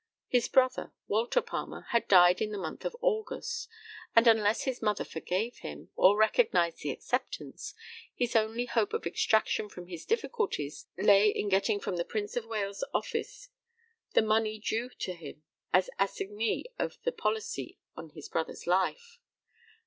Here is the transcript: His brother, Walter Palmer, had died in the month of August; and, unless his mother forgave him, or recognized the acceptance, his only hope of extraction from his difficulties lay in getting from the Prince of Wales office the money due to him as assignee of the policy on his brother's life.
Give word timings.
His 0.29 0.47
brother, 0.47 0.93
Walter 1.05 1.43
Palmer, 1.43 1.85
had 1.91 2.07
died 2.07 2.41
in 2.41 2.51
the 2.51 2.57
month 2.57 2.85
of 2.85 2.95
August; 3.01 3.69
and, 4.15 4.25
unless 4.25 4.63
his 4.63 4.81
mother 4.81 5.03
forgave 5.05 5.57
him, 5.59 5.91
or 5.95 6.17
recognized 6.17 6.79
the 6.79 6.89
acceptance, 6.89 7.75
his 8.15 8.35
only 8.35 8.65
hope 8.65 8.93
of 8.93 9.05
extraction 9.05 9.69
from 9.69 9.85
his 9.85 10.07
difficulties 10.07 10.87
lay 10.97 11.29
in 11.29 11.49
getting 11.49 11.79
from 11.79 11.97
the 11.97 12.03
Prince 12.03 12.35
of 12.35 12.45
Wales 12.47 12.83
office 12.95 13.49
the 14.13 14.23
money 14.23 14.57
due 14.57 14.89
to 14.89 15.13
him 15.13 15.43
as 15.71 15.87
assignee 15.99 16.65
of 16.79 16.97
the 17.03 17.11
policy 17.11 17.77
on 17.95 18.09
his 18.09 18.27
brother's 18.27 18.65
life. 18.65 19.19